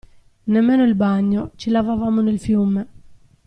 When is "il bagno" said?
0.83-1.51